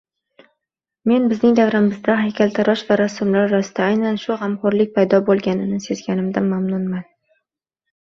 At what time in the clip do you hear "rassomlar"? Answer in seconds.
3.01-3.43